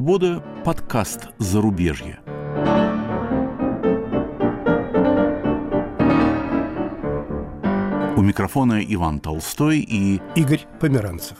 [0.00, 2.20] свобода» подкаст «Зарубежье».
[8.16, 11.36] У микрофона Иван Толстой и Игорь Померанцев.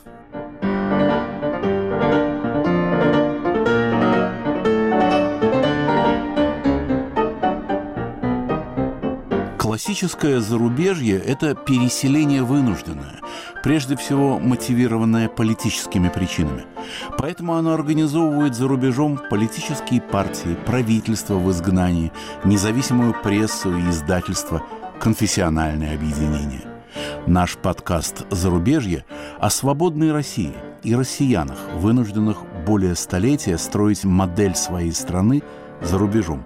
[9.57, 13.20] Классическое зарубежье– это переселение вынужденное,
[13.63, 16.64] прежде всего мотивированное политическими причинами.
[17.18, 22.13] Поэтому оно организовывает за рубежом политические партии, правительства в изгнании,
[22.45, 24.63] независимую прессу и издательство,
[24.99, 26.63] конфессиональные объединения.
[27.27, 29.04] Наш подкаст «Зарубежье»
[29.39, 35.42] о свободной России и россиянах, вынужденных более столетия строить модель своей страны
[35.81, 36.42] за рубежом.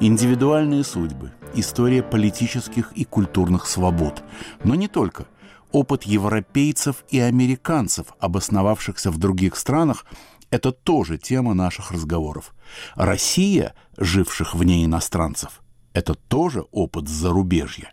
[0.00, 4.22] Индивидуальные судьбы– история политических и культурных свобод.
[4.64, 5.26] Но не только.
[5.72, 10.04] Опыт европейцев и американцев, обосновавшихся в других странах,
[10.50, 12.52] это тоже тема наших разговоров.
[12.96, 15.60] Россия, живших вне иностранцев,
[15.92, 17.92] это тоже опыт зарубежья.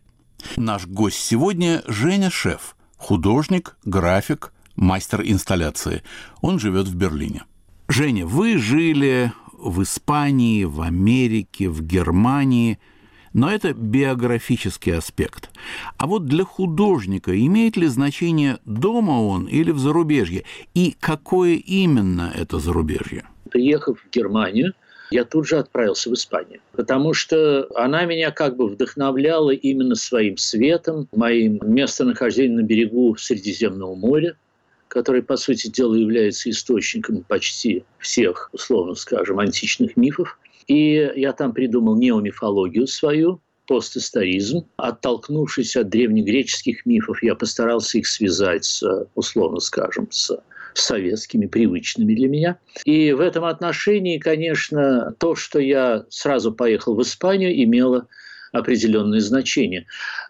[0.56, 6.02] Наш гость сегодня Женя Шеф, художник, график, мастер инсталляции.
[6.42, 7.44] Он живет в Берлине.
[7.88, 12.80] Женя, вы жили в Испании, в Америке, в Германии–
[13.38, 15.52] но это биографический аспект.
[15.98, 20.44] А вот для художника имеет ли значение дома он или в зарубежье?
[20.74, 23.26] И какое именно это зарубежье?
[23.52, 24.74] Приехав в Германию,
[25.12, 30.36] я тут же отправился в Испанию, потому что она меня как бы вдохновляла именно своим
[30.38, 34.36] светом, моим местонахождением на берегу Средиземного моря,
[34.88, 40.40] который, по сути дела, является источником почти всех, условно скажем, античных мифов.
[40.68, 44.66] И я там придумал неомифологию свою, постисторизм.
[44.78, 48.84] Оттолкнувшись от древнегреческих мифов, я постарался их связать с,
[49.16, 50.32] условно скажем, с
[50.74, 52.60] советскими, привычными для меня.
[52.86, 58.08] И в этом отношении, конечно, то, что я сразу поехал в Испанию, имело
[58.52, 59.86] определенное значение.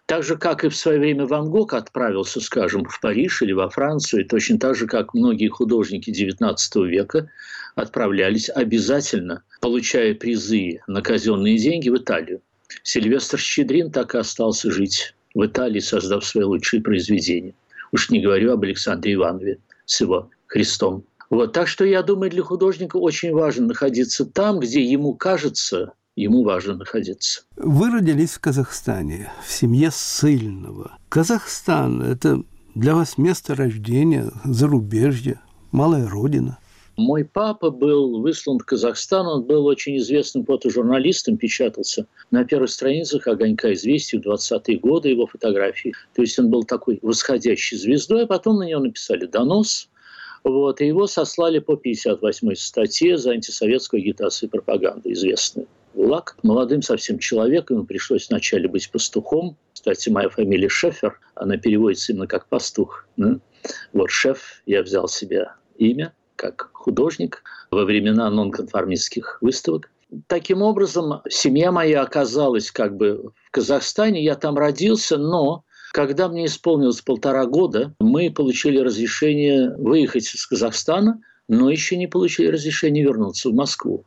[0.06, 3.68] Так же, как и в свое время Ван Гог отправился, скажем, в Париж или во
[3.68, 7.30] Францию, точно так же, как многие художники XIX века
[7.74, 12.42] отправлялись обязательно, получая призы на казенные деньги в Италию.
[12.82, 17.54] Сильвестр Щедрин так и остался жить в Италии, создав свои лучшие произведения.
[17.92, 21.04] Уж не говорю об Александре Иванове с его Христом.
[21.30, 26.44] Вот, так что я думаю, для художника очень важно находиться там, где ему кажется, ему
[26.44, 27.42] важно находиться.
[27.56, 30.98] Вы родились в Казахстане, в семье сильного.
[31.08, 32.42] Казахстан– это
[32.74, 35.40] для вас место рождения, зарубежье,
[35.70, 36.58] малая родина–
[36.98, 43.28] мой папа был выслан в Казахстан, он был очень известным фотожурналистом, печатался на первых страницах
[43.28, 45.94] «Огонька известий» в 20-е годы его фотографии.
[46.16, 49.88] То есть он был такой восходящей звездой, а потом на него написали донос,
[50.42, 55.68] вот, и его сослали по 58-й статье за антисоветскую агитацию и пропаганду, известную.
[55.98, 56.36] ГУЛАГ.
[56.44, 59.56] Молодым совсем человеком пришлось вначале быть пастухом.
[59.74, 63.08] Кстати, моя фамилия Шефер, она переводится именно как пастух.
[63.92, 67.42] Вот шеф, я взял себе имя, как художник
[67.72, 69.90] во времена нонконформистских выставок.
[70.28, 76.46] Таким образом, семья моя оказалась как бы в Казахстане, я там родился, но когда мне
[76.46, 83.48] исполнилось полтора года, мы получили разрешение выехать из Казахстана, но еще не получили разрешение вернуться
[83.48, 84.04] в Москву.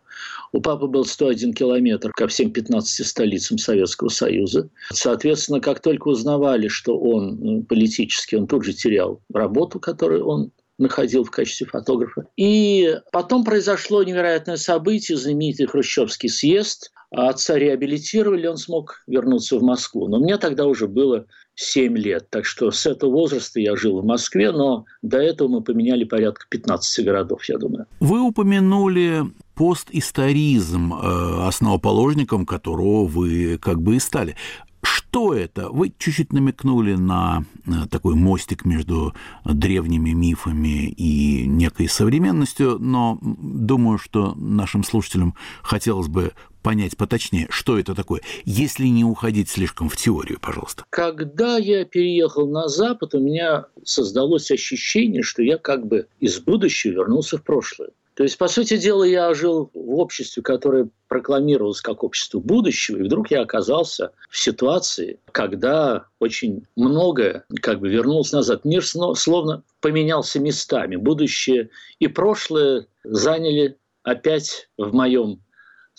[0.53, 4.69] У папы был 101 километр ко всем 15 столицам Советского Союза.
[4.91, 10.51] Соответственно, как только узнавали, что он ну, политически, он тут же терял работу, которую он
[10.77, 12.27] находил в качестве фотографа.
[12.35, 16.91] И потом произошло невероятное событие, знаменитый Хрущевский съезд.
[17.11, 20.07] Отца реабилитировали, он смог вернуться в Москву.
[20.07, 21.27] Но мне тогда уже было
[21.61, 22.29] 7 лет.
[22.29, 26.45] Так что с этого возраста я жил в Москве, но до этого мы поменяли порядка
[26.49, 27.85] 15 городов, я думаю.
[27.99, 29.23] Вы упомянули
[29.55, 34.35] постисторизм, э, основоположником которого вы как бы и стали.
[34.81, 35.69] Что это?
[35.69, 37.45] Вы чуть-чуть намекнули на
[37.91, 39.13] такой мостик между
[39.45, 46.31] древними мифами и некой современностью, но думаю, что нашим слушателям хотелось бы
[46.61, 50.85] понять поточнее, что это такое, если не уходить слишком в теорию, пожалуйста.
[50.89, 56.93] Когда я переехал на Запад, у меня создалось ощущение, что я как бы из будущего
[56.93, 57.89] вернулся в прошлое.
[58.13, 63.03] То есть, по сути дела, я жил в обществе, которое прокламировалось как общество будущего, и
[63.03, 68.65] вдруг я оказался в ситуации, когда очень многое как бы вернулось назад.
[68.65, 70.97] Мир словно поменялся местами.
[70.97, 71.69] Будущее
[71.99, 75.39] и прошлое заняли опять в моем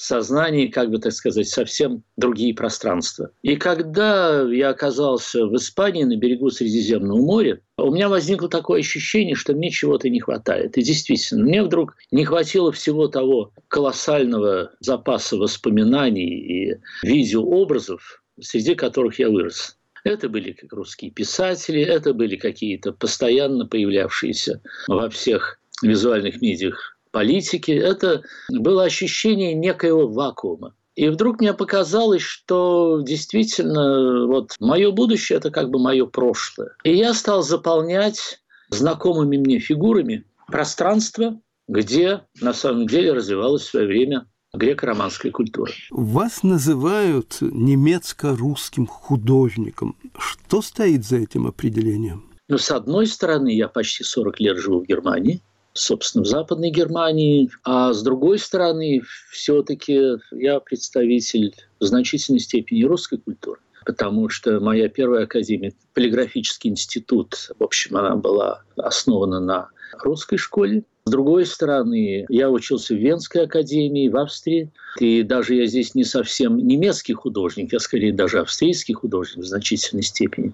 [0.02, 3.30] сознании, как бы так сказать, совсем другие пространства.
[3.42, 9.34] И когда я оказался в Испании на берегу Средиземного моря, у меня возникло такое ощущение,
[9.34, 10.76] что мне чего-то не хватает.
[10.76, 19.18] И действительно, мне вдруг не хватило всего того колоссального запаса воспоминаний и видеообразов, среди которых
[19.18, 19.76] я вырос.
[20.04, 27.70] Это были русские писатели, это были какие-то постоянно появлявшиеся во всех визуальных медиах политики.
[27.70, 30.74] Это было ощущение некоего вакуума.
[30.94, 36.76] И вдруг мне показалось, что действительно вот мое будущее– это как бы мое прошлое.
[36.84, 43.86] И я стал заполнять знакомыми мне фигурами пространство, где на самом деле развивалась в свое
[43.86, 45.72] время греко-романская культура.
[45.90, 49.96] Вас называют немецко-русским художником.
[50.18, 52.30] Что стоит за этим определением?
[52.48, 55.40] Ну, с одной стороны, я почти 40 лет живу в Германии,
[55.74, 63.18] собственно, в Западной Германии, а с другой стороны, все-таки я представитель в значительной степени русской
[63.18, 69.68] культуры потому что моя первая академия, полиграфический институт, в общем, она была основана на
[70.02, 70.84] русской школе.
[71.04, 74.70] С другой стороны, я учился в Венской академии, в Австрии.
[75.00, 80.02] И даже я здесь не совсем немецкий художник, я скорее даже австрийский художник в значительной
[80.02, 80.52] степени.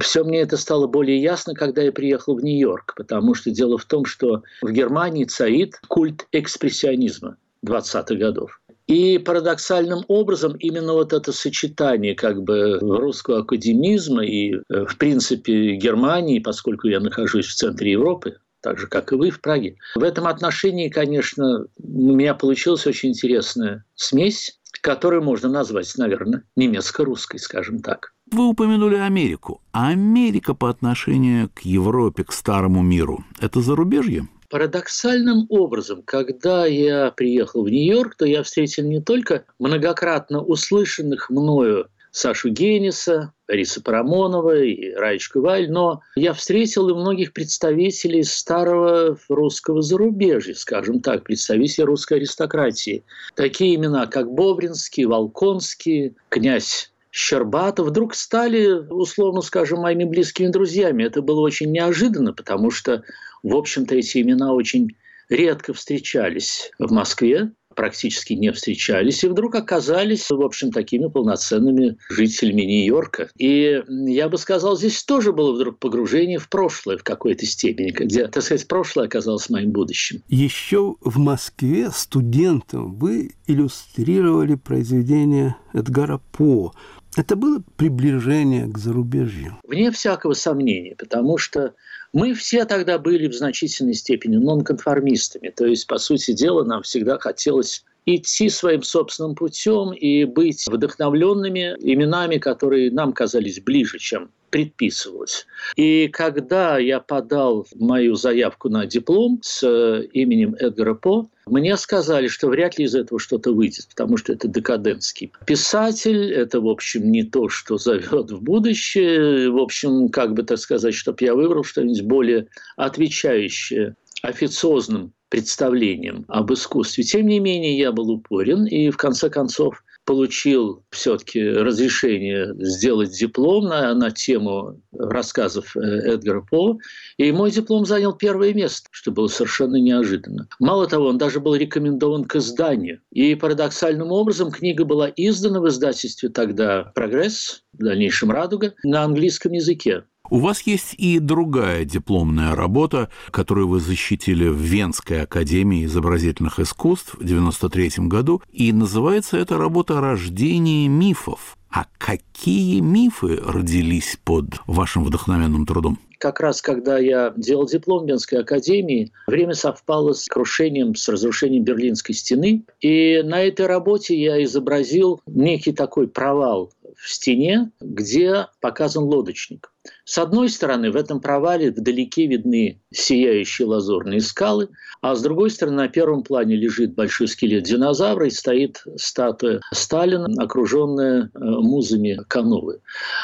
[0.00, 3.84] Все мне это стало более ясно, когда я приехал в Нью-Йорк, потому что дело в
[3.84, 8.60] том, что в Германии царит культ экспрессионизма 20-х годов.
[8.86, 15.74] И парадоксальным образом именно вот это сочетание как бы русского академизма и, э, в принципе,
[15.74, 18.36] Германии, поскольку я нахожусь в центре Европы,
[18.66, 19.76] так же, как и вы в Праге.
[19.94, 27.38] В этом отношении, конечно, у меня получилась очень интересная смесь, которую можно назвать, наверное, немецко-русской,
[27.38, 28.12] скажем так.
[28.32, 29.62] Вы упомянули Америку.
[29.70, 34.26] А Америка по отношению к Европе, к старому миру– это зарубежье?
[34.50, 41.86] Парадоксальным образом, когда я приехал в Нью-Йорк, то я встретил не только многократно услышанных мною
[42.16, 49.82] Сашу Гениса, Бориса Парамонова и Раечку Валь, но я встретил и многих представителей старого русского
[49.82, 53.04] зарубежья, скажем так, представителей русской аристократии.
[53.34, 61.04] Такие имена, как Бобринский, Волконский, князь Щербатов вдруг стали, условно скажем, моими близкими друзьями.
[61.04, 63.02] Это было очень неожиданно, потому что,
[63.42, 64.96] в общем-то, эти имена очень
[65.28, 72.62] редко встречались в Москве практически не встречались, и вдруг оказались, в общем, такими полноценными жителями
[72.62, 73.28] Нью-Йорка.
[73.36, 78.26] И я бы сказал, здесь тоже было вдруг погружение в прошлое в какой-то степени, где,
[78.26, 80.22] так сказать, прошлое оказалось моим будущим.
[80.28, 86.72] Еще в Москве студентом вы иллюстрировали произведение Эдгара По.
[87.16, 89.56] Это было приближение к зарубежью?
[89.64, 91.74] Вне всякого сомнения, потому что
[92.12, 95.48] мы все тогда были в значительной степени нонконформистами.
[95.48, 101.74] То есть, по сути дела, нам всегда хотелось идти своим собственным путем и быть вдохновленными
[101.80, 105.46] именами, которые нам казались ближе, чем предписывалось.
[105.74, 112.26] И когда я подал мою заявку на диплом с э, именем Эдгара По, мне сказали,
[112.26, 117.10] что вряд ли из этого что-то выйдет, потому что это декадентский писатель, это, в общем,
[117.10, 119.50] не то, что зовет в будущее.
[119.50, 126.52] В общем, как бы так сказать, чтобы я выбрал что-нибудь более отвечающее официозным представлением об
[126.52, 127.04] искусстве.
[127.04, 133.66] Тем не менее, я был упорен, и в конце концов получил все-таки разрешение сделать диплом
[133.66, 136.78] на, на тему рассказов э, Эдгара По,
[137.18, 140.48] и мой диплом занял первое место, что было совершенно неожиданно.
[140.60, 143.00] Мало того, он даже был рекомендован к изданию.
[143.12, 149.52] И парадоксальным образом книга была издана в издательстве тогда «Прогресс», в дальнейшем «Радуга», на английском
[149.52, 150.04] языке.
[150.30, 157.14] У вас есть и другая дипломная работа, которую вы защитили в Венской академии изобразительных искусств
[157.14, 161.56] в 1993 году, и называется эта работа «Рождение мифов».
[161.70, 165.98] А какие мифы родились под вашим вдохновенным трудом?
[166.18, 172.14] как раз когда я делал диплом Венской академии, время совпало с крушением, с разрушением Берлинской
[172.14, 172.64] стены.
[172.80, 179.72] И на этой работе я изобразил некий такой провал в стене, где показан лодочник.
[180.04, 184.70] С одной стороны, в этом провале вдалеке видны сияющие лазурные скалы,
[185.02, 190.26] а с другой стороны, на первом плане лежит большой скелет динозавра и стоит статуя Сталина,
[190.38, 192.80] окруженная э, музами кановы.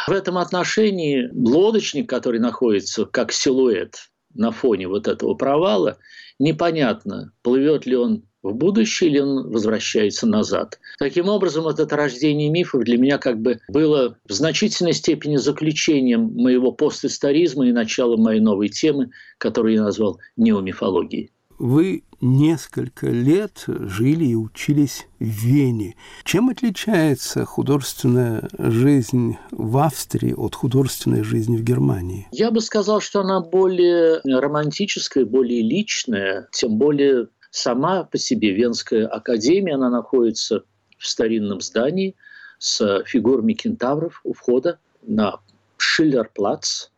[0.06, 5.98] В этом отношении лодочник, который находится как силуэт на фоне вот этого провала,
[6.38, 10.78] непонятно, плывет ли он в будущее или он возвращается назад.
[10.98, 16.72] Таким образом, это рождение мифов для меня как бы было в значительной степени заключением моего
[16.72, 21.30] постисторизма и началом моей новой темы, которую я назвал неомифологией.
[21.58, 25.96] вы несколько лет жили и учились в Вене.
[26.24, 32.28] Чем отличается художественная жизнь в Австрии от художественной жизни в Германии?
[32.32, 39.06] Я бы сказал, что она более романтическая, более личная, тем более сама по себе Венская
[39.06, 40.64] академия, она находится
[40.98, 42.16] в старинном здании
[42.58, 45.38] с фигурами кентавров у входа на
[45.76, 46.88] Шиллерплац,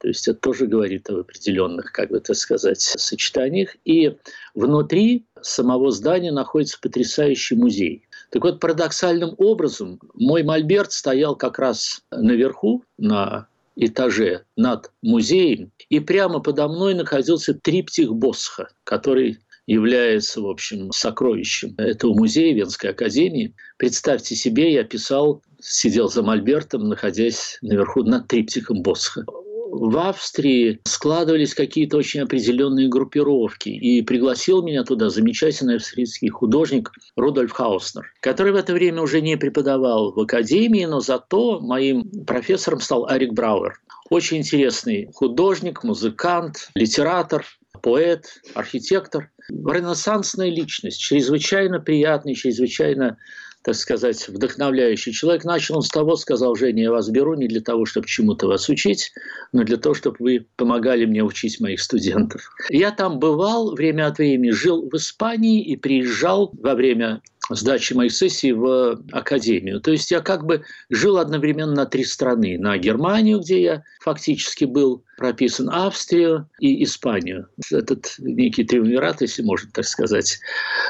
[0.00, 3.76] то есть это тоже говорит об определенных, как бы так сказать, сочетаниях.
[3.84, 4.16] И
[4.54, 8.08] внутри самого здания находится потрясающий музей.
[8.30, 16.00] Так вот, парадоксальным образом мой мольберт стоял как раз наверху, на этаже над музеем, и
[16.00, 19.38] прямо подо мной находился триптих Босха, который
[19.70, 23.54] является, в общем, сокровищем этого музея Венской академии.
[23.76, 29.24] Представьте себе, я писал, сидел за мольбертом, находясь наверху над триптихом Босха
[29.72, 33.68] в Австрии складывались какие-то очень определенные группировки.
[33.68, 39.36] И пригласил меня туда замечательный австрийский художник Рудольф Хауснер, который в это время уже не
[39.36, 43.80] преподавал в академии, но зато моим профессором стал Арик Брауэр.
[44.10, 47.46] Очень интересный художник, музыкант, литератор,
[47.82, 49.30] поэт, архитектор.
[49.48, 53.18] Ренессансная личность, чрезвычайно приятный, чрезвычайно
[53.62, 55.44] так сказать, вдохновляющий человек.
[55.44, 58.68] Начал он с того, сказал, Женя, я вас беру не для того, чтобы чему-то вас
[58.68, 59.12] учить,
[59.52, 62.42] но для того, чтобы вы помогали мне учить моих студентов.
[62.70, 68.12] Я там бывал время от времени, жил в Испании и приезжал во время сдачи моих
[68.12, 69.80] сессий в академию.
[69.80, 72.58] То есть я как бы жил одновременно на три страны.
[72.58, 77.46] На Германию, где я фактически был прописан, Австрию и Испанию.
[77.70, 80.40] Этот некий триумвират, если можно так сказать,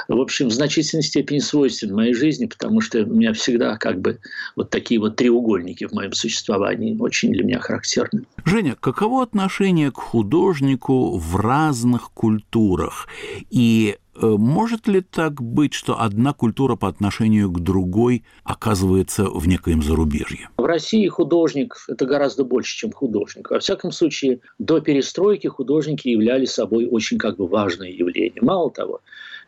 [0.06, 4.20] в общем, в значительной степени свойствен моей жизни, потому что у меня всегда как бы
[4.54, 8.24] вот такие вот треугольники в моем существовании очень для меня характерны.
[8.44, 13.08] Женя, каково отношение к художнику в разных культурах?
[13.50, 19.82] И может ли так быть, что одна культура по отношению к другой оказывается в некоем
[19.82, 20.48] зарубежье?
[20.56, 23.50] В России художник– это гораздо больше, чем художник.
[23.50, 28.42] Во всяком случае, до перестройки художники являли собой очень как бы важное явление.
[28.42, 29.00] Мало того,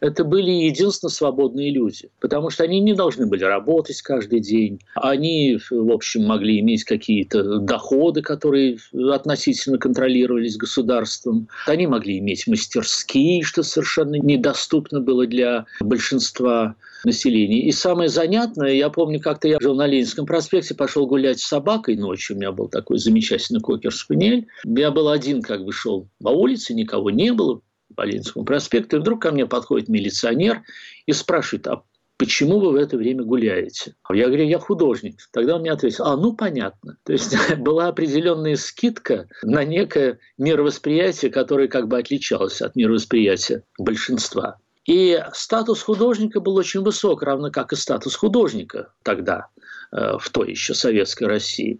[0.02, 4.80] это были единственно свободные люди, потому что они не должны были работать каждый день.
[4.96, 11.48] Они, в общем, могли иметь какие-то доходы, которые относительно контролировались государством.
[11.68, 17.62] Они могли иметь мастерские, что совершенно недоступно было для большинства населения.
[17.62, 21.96] И самое занятное, я помню, как-то я жил на Ленинском проспекте, пошел гулять с собакой
[21.96, 24.48] ночью, у меня был такой замечательный кокер-спаниель.
[24.64, 27.60] Я был один, как бы шел по улице, никого не было,
[27.92, 30.62] по Ленинскому проспекту, и вдруг ко мне подходит милиционер
[31.06, 31.82] и спрашивает, а
[32.16, 33.94] почему вы в это время гуляете?
[34.10, 35.16] Я говорю, я художник.
[35.32, 36.98] Тогда он мне ответил, а, ну, понятно.
[37.04, 44.58] То есть была определенная скидка на некое мировосприятие, которое как бы отличалось от мировосприятия большинства.
[44.84, 49.48] И статус художника был очень высок, равно как и статус художника тогда–
[49.92, 51.78] в той еще советской России.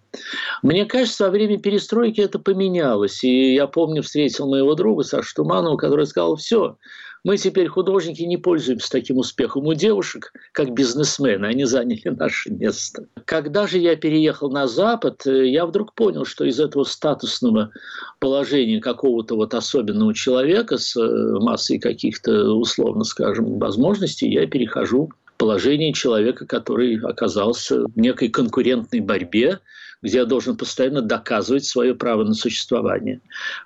[0.62, 3.24] Мне кажется, во время перестройки это поменялось.
[3.24, 6.76] И я помню, встретил моего друга Сашу Туманова, который сказал, все,
[7.24, 11.46] мы теперь, художники, не пользуемся таким успехом у девушек, как бизнесмены.
[11.46, 13.06] Они заняли наше место.
[13.24, 17.70] Когда же я переехал на Запад, э, я вдруг понял, что из этого статусного
[18.18, 25.10] положения какого-то вот особенного человека с э, массой каких-то, условно скажем, возможностей, я перехожу
[25.42, 29.58] положение человека, который оказался в некой конкурентной борьбе
[30.02, 33.20] где я должен постоянно доказывать свое право на существование.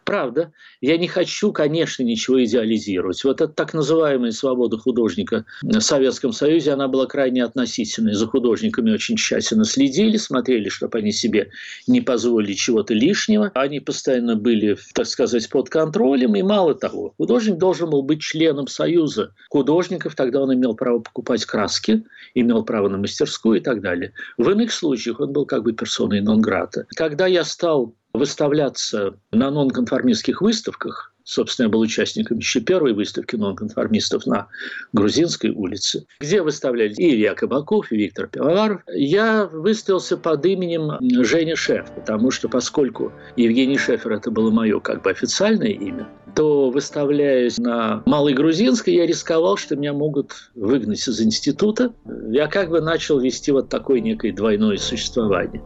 [0.05, 3.25] Правда, я не хочу, конечно, ничего идеализировать.
[3.25, 8.15] Вот эта так называемая свобода художника в Советском Союзе, она была крайне относительной.
[8.15, 11.51] За художниками очень тщательно следили, смотрели, чтобы они себе
[11.87, 13.51] не позволили чего-то лишнего.
[13.55, 16.37] Они постоянно были, так сказать, под контролем.
[16.37, 20.15] И мало того, художник должен был быть членом Союза художников.
[20.15, 24.13] Тогда он имел право покупать краски, имел право на мастерскую и так далее.
[24.37, 26.87] В иных случаях он был как бы персоной Нонграта.
[26.97, 34.27] Когда я стал выставляться на нонконформистских выставках, собственно, я был участником еще первой выставки нонконформистов
[34.27, 34.49] на
[34.93, 41.91] Грузинской улице, где выставлялись Илья Кабаков, и Виктор Пивоваров, я выставился под именем Женя Шеф,
[41.95, 48.03] потому что поскольку Евгений Шефер– это было мое как бы официальное имя, то, выставляясь на
[48.07, 51.95] Малой Грузинской, я рисковал, что меня могут выгнать из института.
[52.29, 55.63] Я как бы начал вести вот такое некое двойное существование.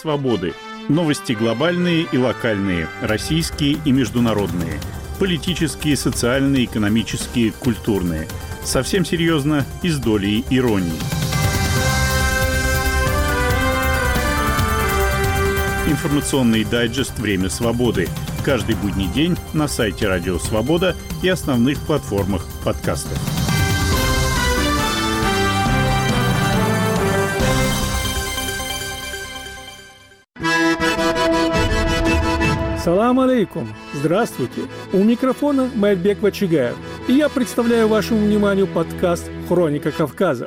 [0.00, 0.54] Свободы.
[0.88, 4.80] Новости глобальные и локальные, российские и международные.
[5.18, 8.26] Политические, социальные, экономические, культурные.
[8.64, 10.98] Совсем серьезно и с долей иронии.
[15.86, 18.08] Информационный дайджест «Время свободы».
[18.44, 23.39] Каждый будний день на сайте Радио Свобода и основных платформах подкастов.
[32.82, 33.68] Салам алейкум!
[33.92, 34.62] Здравствуйте!
[34.94, 36.76] У микрофона Майбек Вачигаев,
[37.08, 40.46] и я представляю вашему вниманию подкаст «Хроника Кавказа».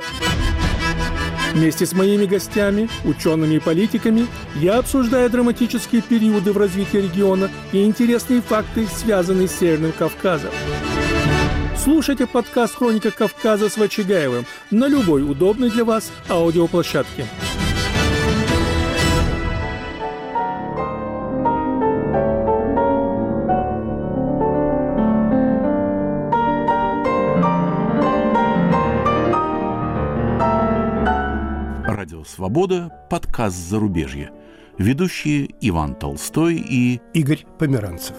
[1.52, 4.26] Вместе с моими гостями, учеными и политиками,
[4.56, 10.50] я обсуждаю драматические периоды в развитии региона и интересные факты, связанные с Северным Кавказом.
[11.76, 17.26] Слушайте подкаст «Хроника Кавказа» с Вачигаевым на любой удобной для вас аудиоплощадке.
[32.44, 34.30] «Свобода»– подкаст «Зарубежье».
[34.76, 38.14] Ведущие Иван Толстой и Игорь Померанцев.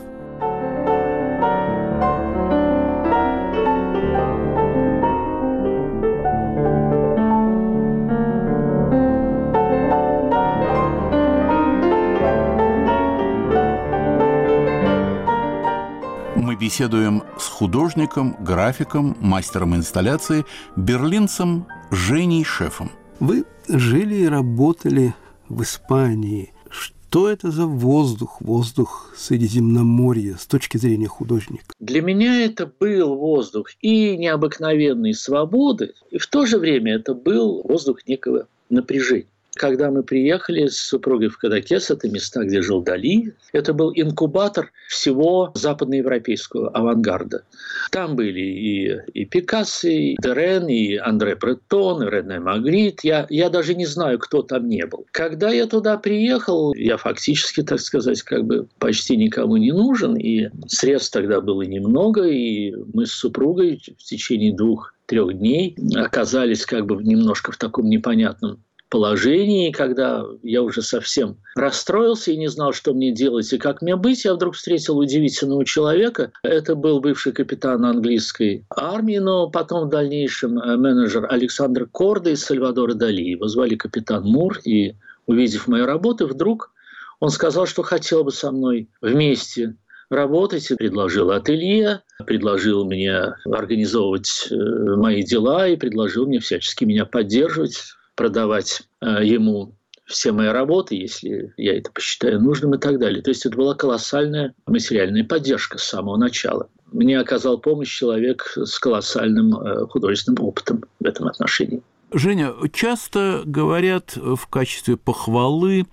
[16.35, 22.89] Мы беседуем с художником, графиком, мастером инсталляции, берлинцем Женей Шефом.
[23.19, 25.13] Вы жили и работали
[25.47, 26.51] в Испании.
[26.69, 31.63] Что это за воздух, воздух Средиземноморья с точки зрения художника?
[31.79, 37.61] Для меня это был воздух и необыкновенной свободы, и в то же время это был
[37.63, 39.27] воздух некого напряжения.
[39.55, 44.71] Когда мы приехали с супругой в Кадакес, это места, где жил Дали, это был инкубатор
[44.89, 47.43] всего западноевропейского авангарда.
[47.91, 53.03] Там были и, и Пикассо, и Дерен, и Андре Бретон, и Рене Магрит.
[53.03, 55.05] Я, я даже не знаю, кто там не был.
[55.11, 60.49] Когда я туда приехал, я фактически, так сказать, как бы почти никому не нужен, и
[60.67, 66.85] средств тогда было немного, и мы с супругой в течение двух трех дней оказались как
[66.85, 68.64] бы немножко в таком непонятном
[68.95, 73.97] положении, когда я уже совсем расстроился и не знал, что мне делать и как мне
[73.97, 76.31] быть, я вдруг встретил удивительного человека.
[76.43, 82.45] Это был бывший капитан английской армии, но потом в дальнейшем э, менеджер Александр Корда из
[82.45, 83.21] Сальвадора Дали.
[83.21, 86.71] Его звали капитан Мур, и увидев мои работы, вдруг
[87.19, 89.75] он сказал, что хотел бы со мной вместе
[90.09, 97.05] работать, и предложил ателье, предложил мне организовывать э, мои дела и предложил мне всячески меня
[97.05, 99.75] поддерживать продавать э, ему
[100.05, 103.21] все мои работы, если я это посчитаю нужным и так далее.
[103.21, 106.69] То есть это была колоссальная материальная поддержка с самого начала.
[106.91, 111.81] Мне оказал помощь человек с колоссальным э, художественным опытом в этом отношении.
[112.13, 115.87] Женя, часто говорят в качестве похвалы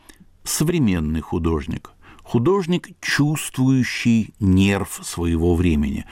[0.44, 1.90] современный художник.
[2.22, 6.04] Художник, чувствующий нерв своего времени.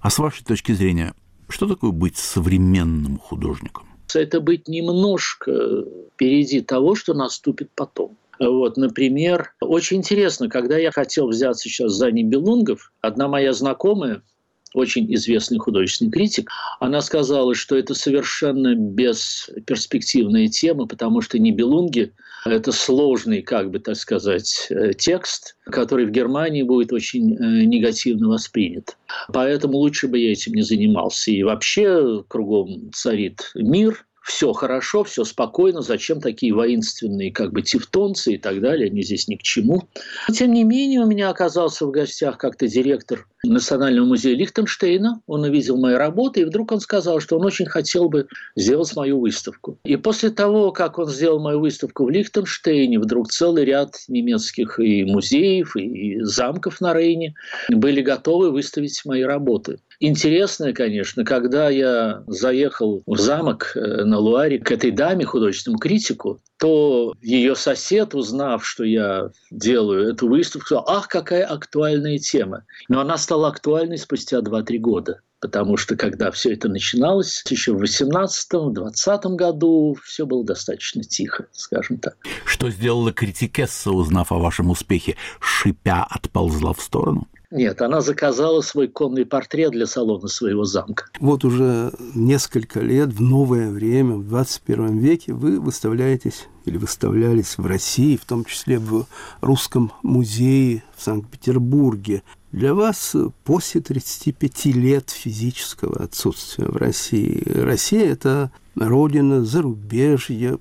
[0.00, 1.14] А с вашей точки зрения,
[1.48, 3.88] что такое быть современным художником?
[4.16, 8.16] Это быть немножко впереди того, что наступит потом.
[8.38, 14.22] Вот, например, очень интересно, когда я хотел взяться сейчас за Нибелунгов, одна моя знакомая,
[14.74, 16.50] очень известный художественный критик,
[16.80, 22.12] она сказала, что это совершенно бесперспективная тема, потому что Нибелунги–
[22.44, 28.28] это сложный, как бы так сказать, э, текст, который в Германии будет очень э, негативно
[28.28, 28.96] воспринят.
[29.32, 31.30] Поэтому лучше бы я этим не занимался.
[31.30, 38.34] И вообще кругом царит мир, все хорошо, все спокойно, зачем такие воинственные как бы тевтонцы
[38.34, 39.88] и так далее, они здесь ни к чему.
[40.32, 45.20] Тем не менее, у меня оказался в гостях как-то директор Национального музея Лихтенштейна.
[45.26, 49.20] Он увидел мои работы, и вдруг он сказал, что он очень хотел бы сделать мою
[49.20, 49.78] выставку.
[49.84, 55.04] И после того, как он сделал мою выставку в Лихтенштейне, вдруг целый ряд немецких и
[55.04, 57.34] музеев, и замков на Рейне
[57.68, 59.78] были готовы выставить мои работы.
[60.00, 66.40] Интересное, конечно, когда я заехал в замок э, на Луаре к этой даме, художественному критику,
[66.58, 72.64] то ее сосед, узнав, что я делаю эту выставку, сказал, ах, какая актуальная тема.
[72.88, 75.20] Но она стала актуальной спустя 2-3 года.
[75.40, 81.98] Потому что когда все это начиналось, еще в 18-20 году все было достаточно тихо, скажем
[81.98, 82.16] так.
[82.44, 85.16] Что сделала критикесса, узнав о вашем успехе?
[85.38, 87.28] Шипя отползла в сторону?
[87.50, 91.06] Нет, она заказала свой конный портрет для салона своего замка.
[91.18, 97.64] Вот уже несколько лет, в новое время, в 21 веке, вы выставляетесь или выставлялись в
[97.64, 99.06] России, в том числе в
[99.40, 102.22] Русском музее в Санкт-Петербурге.
[102.52, 110.58] Для вас после 35 лет физического отсутствия в России, Россия– это родина зарубежья,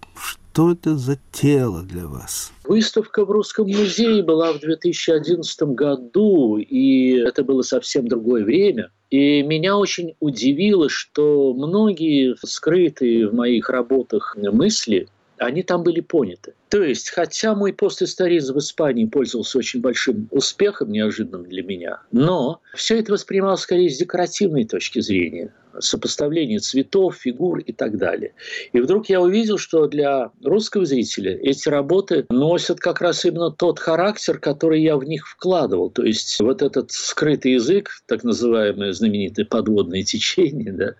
[0.57, 2.51] что это за тело для вас?
[2.63, 8.89] Выставка в Русском музее была в 2011 году, и это было совсем другое время.
[9.11, 16.55] И меня очень удивило, что многие скрытые в моих работах мысли, они там были поняты.
[16.69, 22.61] То есть, хотя мой постисторизм в Испании пользовался очень большим успехом, неожиданным для меня, но
[22.73, 28.33] все это воспринималось скорее с декоративной точки зрения сопоставление цветов, фигур и так далее.
[28.73, 33.79] И вдруг я увидел, что для русского зрителя эти работы носят как раз именно тот
[33.79, 35.89] характер, который я в них вкладывал.
[35.89, 40.95] То есть вот этот скрытый язык, так называемое знаменитое подводное течение, да,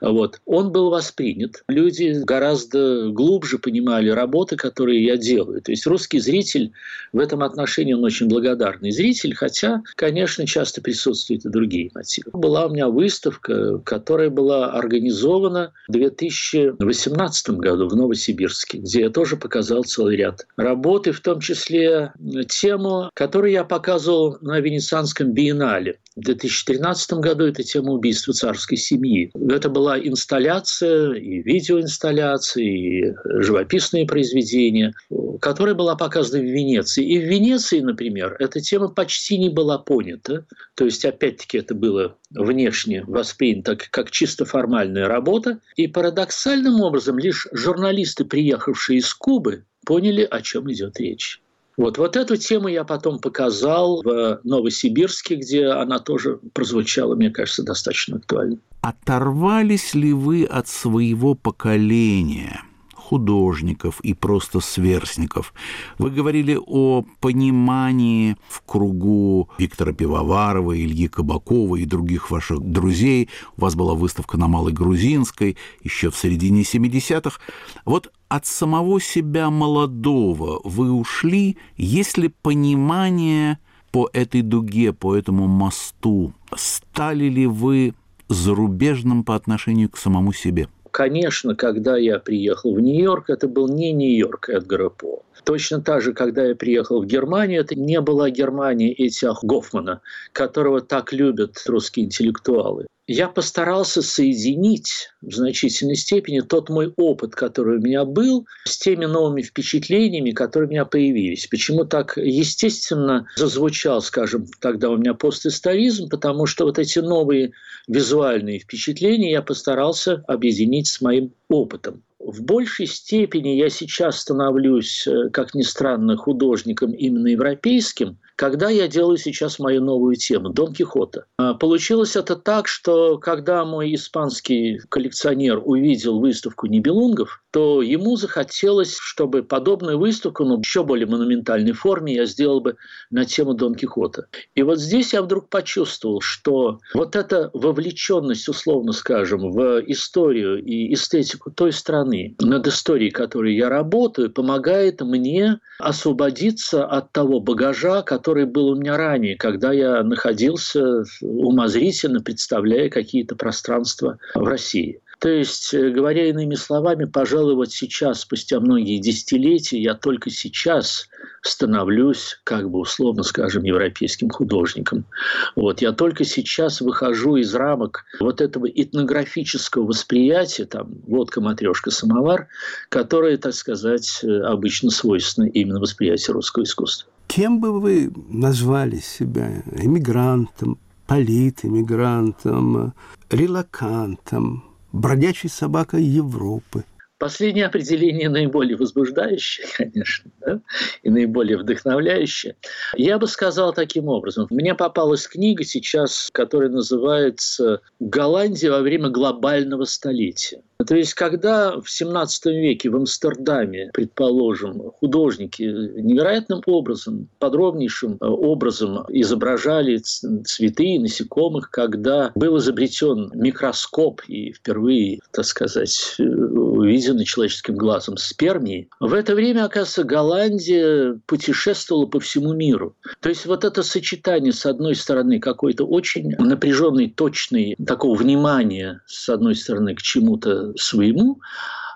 [0.00, 1.62] вот, он был воспринят.
[1.68, 5.62] Люди гораздо глубже понимали работы, которые я делаю.
[5.62, 6.72] То есть русский зритель
[7.12, 12.30] в этом отношении он очень благодарный зритель, хотя, конечно, часто присутствуют и другие мотивы.
[12.32, 19.10] Была у меня выставка, которая которая была организована в 2018 году в Новосибирске, где я
[19.10, 22.14] тоже показал целый ряд работы, в том числе
[22.48, 25.98] тему, которую я показывал на Венецианском биеннале.
[26.16, 29.30] В 2013 году это тема убийства царской семьи.
[29.50, 34.94] Это была инсталляция, и видеоинсталляция, и живописные произведения,
[35.42, 37.04] которая была показана в Венеции.
[37.04, 40.46] И в Венеции, например, эта тема почти не была понята.
[40.74, 45.60] То есть, опять-таки, это было внешне воспринято как чисто формальная работа.
[45.76, 51.40] И парадоксальным образом лишь журналисты, приехавшие из Кубы, поняли, о чем идет речь.
[51.76, 57.62] Вот, вот эту тему я потом показал в Новосибирске, где она тоже прозвучала, мне кажется,
[57.62, 58.58] достаточно актуально.
[58.80, 62.62] Оторвались ли вы от своего поколения–
[63.06, 65.54] художников и просто сверстников.
[65.98, 73.28] Вы говорили о понимании в кругу Виктора Пивоварова, Ильи Кабакова и других ваших друзей.
[73.56, 77.38] У вас была выставка на Малой Грузинской еще в середине 70-х.
[77.84, 83.58] Вот от самого себя молодого вы ушли, есть ли понимание
[83.92, 86.32] по этой дуге, по этому мосту?
[86.56, 87.94] Стали ли вы
[88.28, 90.68] зарубежным по отношению к самому себе?
[90.96, 95.22] Конечно, когда я приехал в Нью-Йорк, это был не Нью-Йорк Эдгара По.
[95.44, 100.00] Точно так же, когда я приехал в Германию, это не была Германия Этиах Гофмана,
[100.32, 107.78] которого так любят русские интеллектуалы я постарался соединить в значительной степени тот мой опыт, который
[107.78, 111.46] у меня был, с теми новыми впечатлениями, которые у меня появились.
[111.46, 117.52] Почему так естественно зазвучал, скажем, тогда у меня постисторизм, потому что вот эти новые
[117.86, 122.02] визуальные впечатления я постарался объединить с моим опытом.
[122.18, 128.86] В большей степени я сейчас становлюсь, э, как ни странно, художником именно европейским, когда я
[128.86, 131.24] делаю сейчас мою новую тему Дон Кихота.
[131.38, 138.98] А, получилось это так, что когда мой испанский коллекционер увидел выставку Нибелунгов, то ему захотелось,
[138.98, 142.76] чтобы подобную выставку, но в еще более монументальной форме я сделал бы
[143.10, 144.26] на тему Дон Кихота.
[144.54, 150.92] И вот здесь я вдруг почувствовал, что вот эта вовлеченность, условно скажем, в историю и
[150.92, 158.25] эстетику той страны, над историей, которой я работаю, помогает мне освободиться от того багажа, который
[158.34, 165.00] был у меня ранее, когда я находился умозрительно, представляя какие-то пространства в России.
[165.18, 171.08] То есть, э, говоря иными словами, пожалуй, вот сейчас, спустя многие десятилетия, я только сейчас
[171.40, 175.06] становлюсь, как бы условно скажем, европейским художником.
[175.54, 182.48] Вот, я только сейчас выхожу из рамок вот этого этнографического восприятия, там, водка, матрешка, самовар,
[182.90, 187.10] которое, так сказать, э, обычно свойственно именно восприятию русского искусства.
[187.26, 189.62] Кем бы вы назвали себя?
[189.72, 192.94] Эмигрантом, политэмигрантом,
[193.30, 196.84] релакантом, бродячей собакой Европы.
[197.18, 200.60] Последнее определение наиболее возбуждающее, конечно, да?
[201.02, 202.56] и наиболее вдохновляющее.
[202.94, 204.46] Я бы сказал таким образом.
[204.50, 210.60] Мне попалась книга сейчас, которая называется «Голландия во время глобального столетия».
[210.84, 219.04] То есть, когда в 17 веке в Амстердаме, предположим, художники невероятным образом, подробнейшим э, образом
[219.08, 227.76] изображали цветы и насекомых, когда был изобретен микроскоп и впервые, так сказать, э, увидены человеческим
[227.76, 232.94] глазом спермии, в это время, оказывается, Голландия путешествовала по всему миру.
[233.20, 239.28] То есть вот это сочетание, с одной стороны, какой-то очень напряженный, точный, такого внимания, с
[239.28, 241.40] одной стороны, к чему-то своему,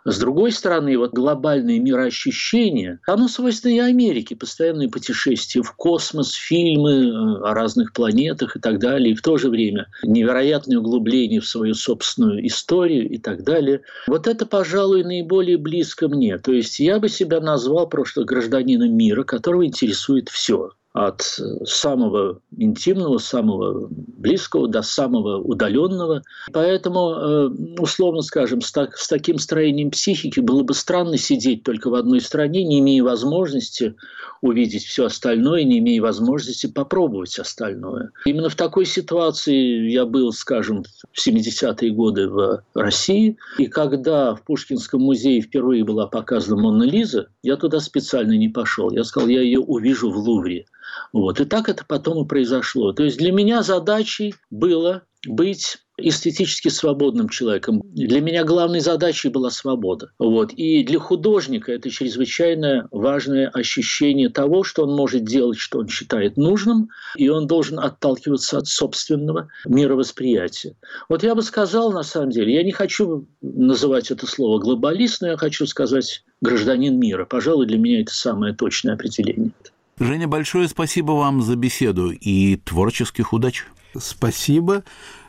[0.05, 4.35] с другой стороны, вот глобальное мироощущение, оно свойственно и Америке.
[4.35, 9.13] Постоянные путешествия в космос, фильмы э, о разных планетах и так далее.
[9.13, 13.83] И в то же время невероятное углубление в свою собственную историю и так далее.
[14.07, 16.39] Вот это, пожалуй, наиболее близко мне.
[16.39, 21.23] То есть я бы себя назвал просто гражданином мира, которого интересует все от
[21.65, 26.23] самого интимного, самого близкого до самого удаленного.
[26.53, 27.49] Поэтому, э,
[27.79, 32.21] условно скажем, с, так, с таким строением психики было бы странно сидеть только в одной
[32.21, 33.95] стране, не имея возможности
[34.43, 38.11] увидеть все остальное, не имея возможности попробовать остальное.
[38.25, 44.43] Именно в такой ситуации я был, скажем, в 70-е годы в России, и когда в
[44.43, 48.91] Пушкинском музее впервые была показана Монна Лиза, я туда специально не пошел.
[48.91, 50.67] Я сказал, я ее увижу в Лувре.
[51.13, 51.41] Вот.
[51.41, 52.93] И так это потом и произошло.
[52.93, 57.83] То есть для меня задачей было быть эстетически свободным человеком.
[57.85, 60.13] Для меня главной задачей была свобода.
[60.19, 60.53] Вот.
[60.53, 66.37] И для художника это чрезвычайно важное ощущение того, что он может делать, что он считает
[66.37, 70.75] нужным, и он должен отталкиваться от собственного мировосприятия.
[71.09, 75.29] Вот я бы сказал, на самом деле, я не хочу называть это слово глобалист, но
[75.29, 77.27] я хочу сказать гражданин мира.
[77.27, 79.53] Пожалуй, для меня это самое точное определение.
[80.01, 83.67] Женя, большое спасибо вам за беседу и творческих удач.
[83.99, 84.83] Спасибо.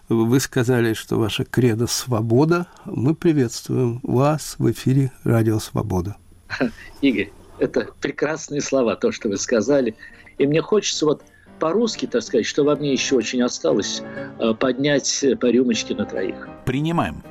[0.08, 2.68] Вы сказали, что ваша кредо– свобода.
[2.86, 6.16] Мы приветствуем вас в эфире «Радио Свобода».
[7.02, 9.94] Игорь, это прекрасные слова, то, что вы сказали.
[10.38, 11.22] И мне хочется вот
[11.60, 14.02] по-русски, так сказать, что во мне еще очень осталось,
[14.40, 16.48] э, поднять по рюмочке на троих.
[16.64, 17.24] Принимаем.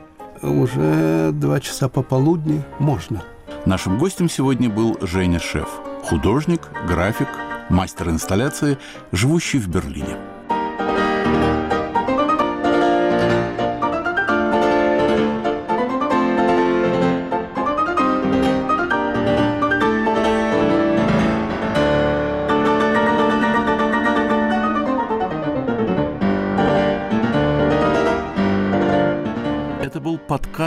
[0.43, 3.25] Уже два часа пополудни можно.
[3.65, 7.29] Нашим гостем сегодня был Женя Шеф– художник, график,
[7.69, 8.79] мастер инсталляции,
[9.13, 10.17] живущий в Берлине.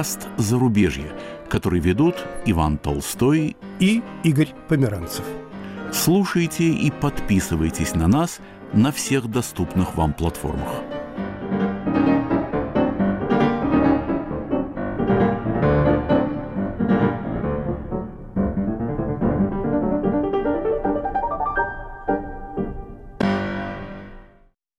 [0.04, 1.13] Подкаст «Зарубежье»,
[1.48, 5.24] который ведут Иван Толстой и Игорь Померанцев.
[5.94, 8.39] Слушайте и подписывайтесь на нас
[8.74, 10.92] на всех доступных вам платформах.